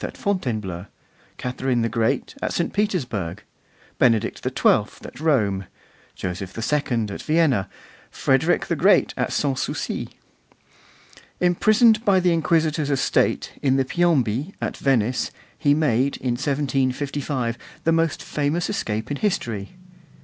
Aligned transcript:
at 0.03 0.17
Fontainebleau, 0.17 0.87
Catherine 1.37 1.83
the 1.83 1.87
Great 1.87 2.33
at 2.41 2.53
St. 2.53 2.73
Petersburg, 2.73 3.43
Benedict 3.99 4.41
XII. 4.43 4.67
at 5.05 5.19
Rome, 5.19 5.65
Joseph 6.15 6.57
II. 6.57 7.05
at 7.11 7.21
Vienna, 7.21 7.69
Frederick 8.09 8.65
the 8.65 8.75
Great 8.75 9.13
at 9.15 9.31
Sans 9.31 9.61
Souci. 9.61 10.09
Imprisoned 11.39 12.03
by 12.03 12.19
the 12.19 12.33
Inquisitors 12.33 12.89
of 12.89 12.97
State 12.97 13.53
in 13.61 13.75
the 13.75 13.85
Piombi 13.85 14.55
at 14.59 14.75
Venice, 14.75 15.29
he 15.55 15.75
made, 15.75 16.17
in 16.17 16.31
1755, 16.31 17.59
the 17.83 17.91
most 17.91 18.23
famous 18.23 18.71
escape 18.71 19.11
in 19.11 19.17
history. 19.17 19.73